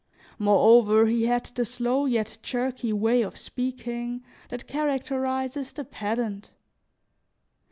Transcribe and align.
Moreover, 0.39 1.05
he 1.05 1.25
had 1.27 1.45
the 1.53 1.63
slow 1.63 2.05
yet 2.07 2.39
jerky 2.41 2.91
way 2.91 3.21
of 3.21 3.37
speaking 3.37 4.23
that 4.49 4.65
characterizes 4.65 5.73
the 5.73 5.85
pedant. 5.85 6.49